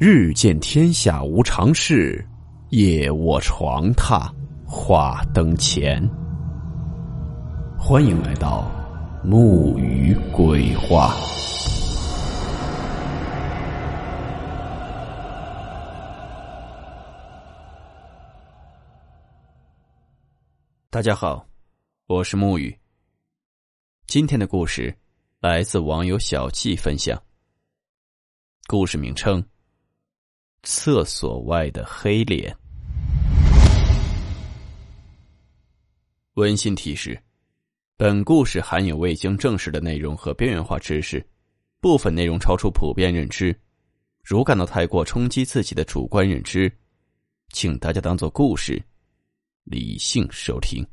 [0.00, 2.24] 日见天下无常事，
[2.68, 4.32] 夜卧床榻
[4.64, 6.00] 话灯前。
[7.76, 8.70] 欢迎来到
[9.24, 11.16] 木鱼鬼话。
[20.90, 21.44] 大家好，
[22.06, 22.72] 我是木鱼。
[24.06, 24.96] 今天的故事
[25.40, 27.20] 来自网友小季分享。
[28.68, 29.44] 故事名称。
[30.62, 32.54] 厕所外的黑脸。
[36.34, 37.20] 温馨提示：
[37.96, 41.24] 本故事含有未经证实的内容和边缘化知识，
[41.80, 43.54] 部分内容超出普遍认知。
[44.22, 46.70] 如感到太过冲击自己的主观认知，
[47.48, 48.80] 请大家当做故事，
[49.64, 50.86] 理性收听。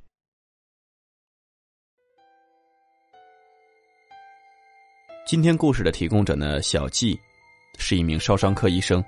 [5.28, 7.20] 今天故事的提供者呢，小季
[7.78, 9.04] 是一名烧伤科医生。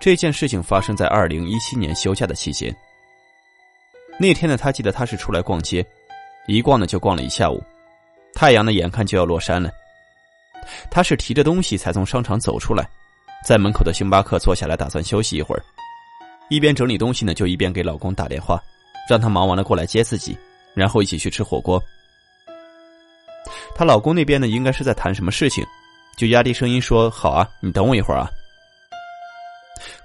[0.00, 2.74] 这件事情发生在二零一七年休假的期间。
[4.18, 5.84] 那天呢，他记得他是出来逛街，
[6.46, 7.62] 一逛呢就逛了一下午，
[8.34, 9.70] 太阳呢眼看就要落山了。
[10.90, 12.88] 他是提着东西才从商场走出来，
[13.44, 15.62] 在门口的星巴克坐下来，打算休息一会儿。
[16.48, 18.60] 一边整理东西呢，就一边给老公打电话，
[19.08, 20.36] 让他忙完了过来接自己，
[20.74, 21.82] 然后一起去吃火锅。
[23.74, 25.64] 她老公那边呢，应该是在谈什么事情，
[26.16, 28.30] 就压低声音说：“好啊，你等我一会儿啊。”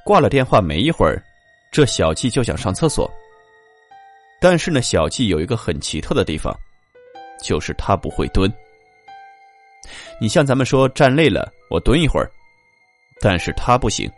[0.06, 1.24] 挂了电话没一会儿，
[1.72, 3.10] 这小季就想上厕所。
[4.40, 6.54] 但是呢，小季有一个很奇特的地方，
[7.42, 8.52] 就是他不会蹲。
[10.20, 12.30] 你像咱们说站累了，我蹲一会儿，
[13.22, 14.12] 但是他不行，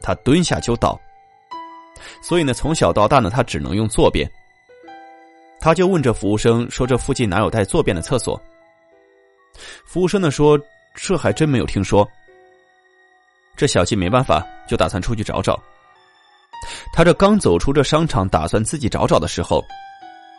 [0.00, 1.00] 他蹲下就倒。
[2.20, 4.28] 所以呢，从小到大呢，他只能用坐便。
[5.60, 8.38] 他就问这服务生说：“这附近哪有带坐便的厕所？”
[9.86, 10.60] 服务生呢说
[10.94, 12.06] ：“这还真没有听说。”
[13.56, 15.60] 这小季没办法，就打算出去找找。
[16.92, 19.64] 他这刚走出这商场，打算自己找找的时候，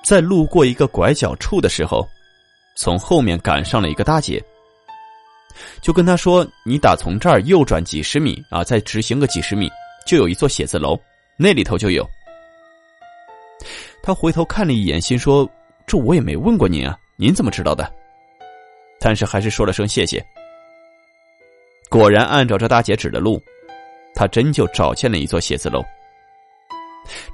[0.03, 2.07] 在路过一个拐角处的时候，
[2.75, 4.44] 从后面赶上了一个大姐，
[5.81, 9.69] 就跟他说：“你打从这儿右转几十米啊，再直行个几十米，
[10.06, 11.00] 就有一座写字楼，
[11.38, 12.07] 那里头就有。”
[14.01, 15.50] 他回头看了一眼，心说
[15.88, 17.91] ：“这我也没问过您啊，您怎么知道的？”
[19.00, 20.25] 但是还是说了声谢谢。
[21.95, 23.41] 果然按照这大姐指的路，
[24.13, 25.81] 他真就找见了一座写字楼。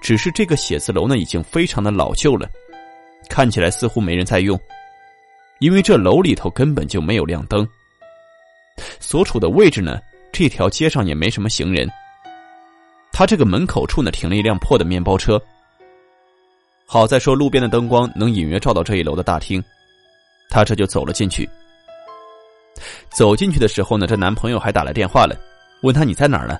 [0.04, 2.48] 只是这个写字楼呢，已经非常的老旧了，
[3.28, 4.60] 看起来似乎没人在用，
[5.58, 7.68] 因为这楼里头根本就没有亮灯。
[9.00, 10.00] 所处的位置呢，
[10.32, 11.90] 这条街上也没什么行人。
[13.12, 15.42] 他这个门口处呢，停了一辆破的面包车。
[16.86, 19.64] 好在说路边的灯光能隐约照到这一楼的大厅，
[20.52, 21.50] 他这就走了进去。
[23.14, 25.36] 走进去的时候呢，这男朋友还打来电话了，
[25.84, 26.58] 问他你在哪儿呢？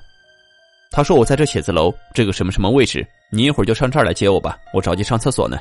[0.90, 5.58] 他说我在这写字楼这个什么什么位置，你一会儿就上这儿来接我吧，我着急上厕所呢。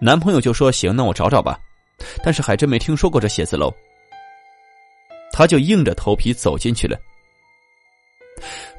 [0.00, 1.58] 男朋友就说行，那我找找吧，
[2.22, 3.72] 但是还真没听说过这写字楼。
[5.32, 6.98] 他就硬着头皮走进去了，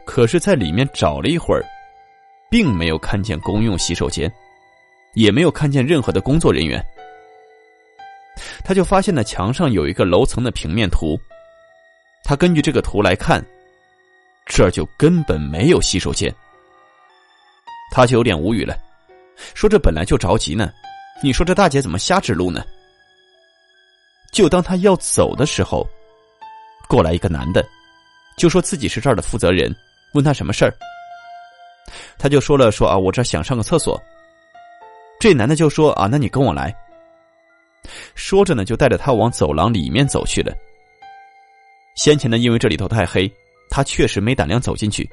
[0.05, 1.63] 可是，在里面找了一会儿，
[2.49, 4.31] 并没有看见公用洗手间，
[5.13, 6.83] 也没有看见任何的工作人员。
[8.63, 11.19] 他就发现了，墙上有一个楼层的平面图。
[12.23, 13.43] 他根据这个图来看，
[14.45, 16.33] 这儿就根本没有洗手间。
[17.91, 18.77] 他就有点无语了，
[19.53, 20.71] 说：“这本来就着急呢，
[21.21, 22.63] 你说这大姐怎么瞎指路呢？”
[24.31, 25.85] 就当他要走的时候，
[26.87, 27.67] 过来一个男的，
[28.37, 29.75] 就说自己是这儿的负责人，
[30.13, 30.73] 问他什么事儿。
[32.17, 33.99] 他就说了：“说啊，我这想上个厕所。”
[35.19, 36.73] 这男的就说：“啊，那你跟我来。”
[38.21, 40.55] 说着呢，就带着他往走廊里面走去了。
[41.95, 43.29] 先前呢，因为这里头太黑，
[43.67, 45.09] 他确实没胆量走进去。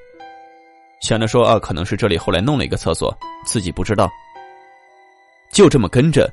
[1.00, 4.10] 想着说啊，可能是这里后来弄了一个厕所，自己不知道。
[5.50, 6.30] 就这么跟着，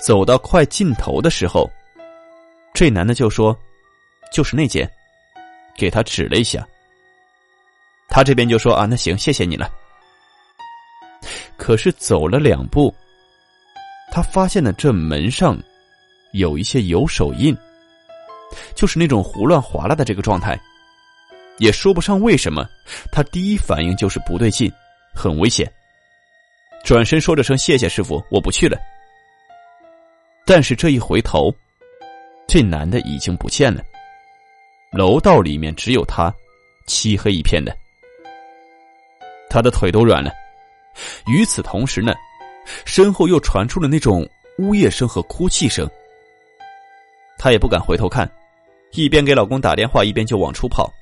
[0.00, 1.70] 走到快尽头的时候，
[2.72, 3.56] 这男的就说
[4.32, 4.90] ：“就是那间。”
[5.76, 6.66] 给他指了一下。
[8.08, 9.70] 他这边就说：“啊，那行，谢谢你了。”
[11.58, 12.92] 可是走了两步。
[14.14, 15.60] 他发现了这门上
[16.30, 17.52] 有一些油手印，
[18.72, 20.56] 就是那种胡乱划拉的这个状态，
[21.58, 22.64] 也说不上为什么。
[23.10, 24.72] 他第一反应就是不对劲，
[25.12, 25.68] 很危险。
[26.84, 28.78] 转身说着声谢谢师傅，我不去了。
[30.46, 31.52] 但是这一回头，
[32.46, 33.82] 这男的已经不见了，
[34.92, 36.32] 楼道里面只有他，
[36.86, 37.76] 漆黑一片的，
[39.50, 40.30] 他的腿都软了。
[41.26, 42.14] 与此同时呢。
[42.84, 44.28] 身后又传出了那种
[44.58, 45.88] 呜咽声和哭泣声，
[47.38, 48.30] 她也不敢回头看，
[48.92, 50.92] 一边给老公打电话，一边就往出跑。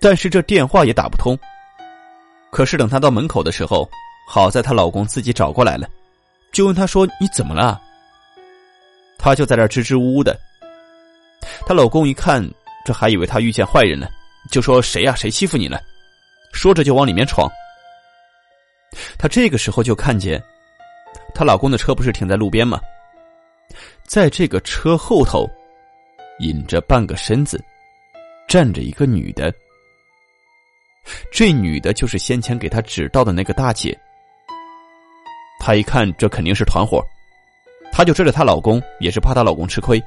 [0.00, 1.38] 但是这电话也打不通。
[2.50, 3.88] 可是等她到门口的时候，
[4.26, 5.88] 好在她老公自己找过来了，
[6.52, 7.80] 就问她说：“你怎么了？”
[9.18, 10.38] 她就在这支支吾吾的。
[11.66, 12.46] 她老公一看，
[12.84, 14.08] 这还以为她遇见坏人了，
[14.50, 15.14] 就说：“谁呀？
[15.14, 15.80] 谁欺负你了？”
[16.52, 17.50] 说着就往里面闯。
[19.18, 20.42] 她这个时候就看见，
[21.34, 22.80] 她老公的车不是停在路边吗？
[24.04, 25.46] 在这个车后头，
[26.38, 27.62] 隐着半个身子，
[28.48, 29.52] 站着一个女的。
[31.30, 33.98] 这女的就是先前给她指道的那个大姐。
[35.60, 37.04] 她一看，这肯定是团伙，
[37.92, 40.02] 她就追着她老公，也是怕她老公吃亏，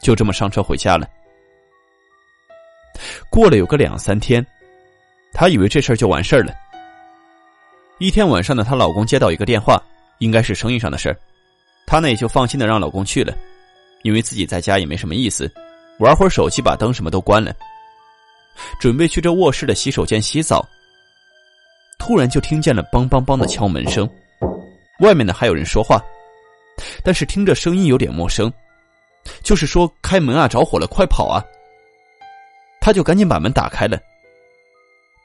[0.00, 1.06] 就这么上车回家了。
[3.28, 4.44] 过了有个两三天，
[5.32, 6.54] 她以为这事儿就完事儿了。
[7.98, 9.80] 一天晚上呢，她老公接到一个电话，
[10.18, 11.16] 应该是生意上的事儿，
[11.86, 13.32] 她呢也就放心的让老公去了，
[14.02, 15.50] 因为自己在家也没什么意思，
[16.00, 17.54] 玩会儿手机，把灯什么都关了。
[18.80, 20.64] 准备去这卧室的洗手间洗澡，
[21.98, 24.08] 突然就听见了“梆梆梆”的敲门声，
[25.00, 26.00] 外面呢还有人说话，
[27.04, 28.52] 但是听着声音有点陌生，
[29.42, 31.42] 就是说“开门啊，着火了，快跑啊！”
[32.80, 33.98] 他就赶紧把门打开了，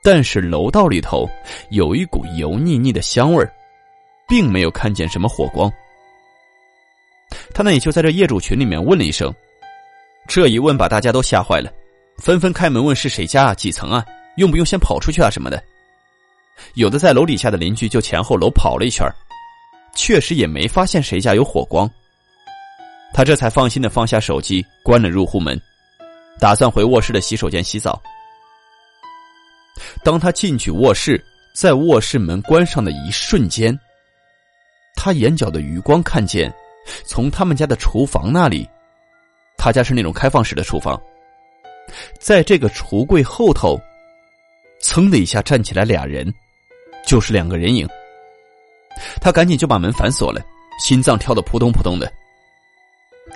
[0.01, 1.27] 但是楼道里头
[1.71, 3.53] 有一股油腻腻的香味儿
[4.27, 5.71] 并没有看见什么火光。
[7.53, 9.33] 他呢也就在这业主群里面问了一声，
[10.27, 11.71] 这一问把大家都吓坏了。
[12.17, 14.05] 纷纷开门问是谁家啊几层啊？
[14.37, 15.61] 用不用先跑出去啊什么的？
[16.73, 19.05] 有的在楼底下的邻居就前后楼跑了一圈，
[19.95, 21.89] 确实也没发现谁家有火光。
[23.13, 25.59] 他这才放心的放下手机，关了入户门，
[26.39, 28.01] 打算回卧室的洗手间洗澡。
[30.09, 31.23] 当他进去卧室，
[31.53, 33.79] 在卧室门关上的一瞬间，
[34.95, 36.51] 他眼角的余光看见，
[37.05, 38.67] 从他们家的厨房那里，
[39.55, 40.99] 他家是那种开放式的厨房。
[42.19, 43.79] 在这个橱柜后头，
[44.81, 46.33] 噌的一下站起来俩人，
[47.05, 47.87] 就是两个人影。
[49.21, 50.41] 他赶紧就把门反锁了，
[50.83, 52.11] 心脏跳得扑通扑通的。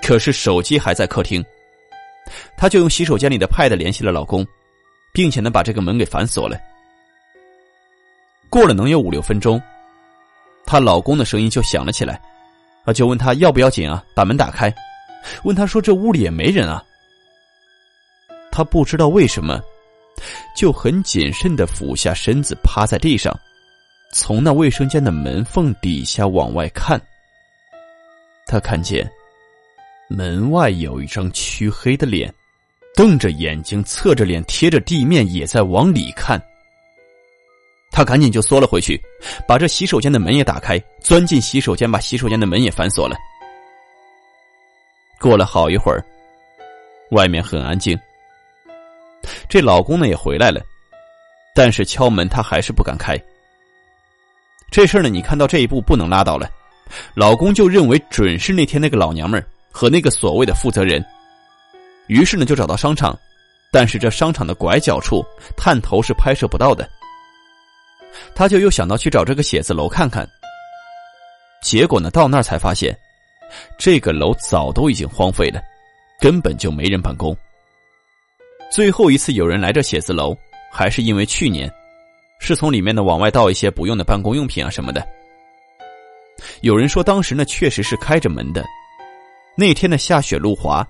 [0.02, 1.46] 可是手机还在客厅，
[2.58, 4.44] 他就用洗手间里的 Pad 联系了老公，
[5.14, 6.60] 并且呢把这个门给反锁了。
[8.50, 9.62] 过了能有五六分钟，
[10.66, 12.22] 她老公的声音就响了起来，
[12.84, 14.74] 啊，就问她要不要紧啊，把门打开。
[15.44, 16.84] 问她说这屋里也没人啊。
[18.52, 19.60] 他不知道为什么，
[20.56, 23.36] 就很谨慎的俯下身子，趴在地上，
[24.12, 27.02] 从那卫生间的门缝底下往外看。
[28.46, 29.10] 他看见
[30.08, 32.32] 门外有一张黢黑的脸，
[32.96, 36.42] 瞪着眼睛，侧着脸贴着地面，也在往里看。
[37.92, 39.00] 他赶紧就缩了回去，
[39.48, 43.16] 把这洗手间的门也打开，钻进洗手间，把洗手间的门也反锁了。
[45.20, 46.04] 过了好一会儿，
[47.12, 47.98] 外面很安静。
[49.48, 50.62] 这老公呢也回来了，
[51.56, 53.18] 但是敲门他还是不敢开。
[54.72, 56.50] 这事儿呢，你看到这一步不能拉倒了。
[57.14, 61.04] 老公就认为准是那天那个老娘们和那个所谓的负责人，
[62.14, 63.20] 于是呢就找到商场，
[63.72, 65.26] 但是这商场的拐角处
[65.58, 66.88] 探头是拍摄不到的。
[68.36, 70.30] 他就又想到去找这个写字楼看看，
[71.64, 72.96] 结果呢到那儿才发现，
[73.80, 75.60] 这个楼早都已经荒废了，
[76.20, 77.36] 根本就没人办公。
[78.72, 80.38] 最后一次有人来这写字楼，
[80.72, 81.68] 还是因为去年，
[82.40, 85.04] 是从里面的往外倒一些不用的办公用品啊什么的。
[86.62, 88.64] 有人说当时呢确实是开着门的，
[89.58, 90.88] 那天的下雪路滑，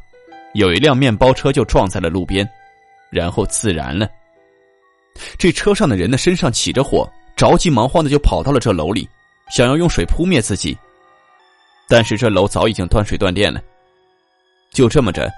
[0.53, 2.48] 有一辆面包车就撞在了路边，
[3.12, 4.07] 然后自燃了。
[5.38, 9.07] 这车上的人的身上起着火，着急忙慌的就跑到了这楼里，
[9.51, 10.77] 想要用水扑灭自己，
[11.88, 13.62] 但是这楼早已经断水断电了，
[14.72, 15.31] 就这么着。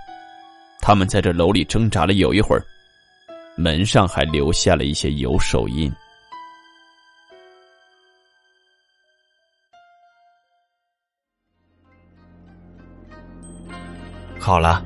[0.81, 2.63] 他们在这楼里挣扎了有一会儿，
[3.57, 5.91] 门上还留下了一些油手印。
[14.39, 14.85] 好了，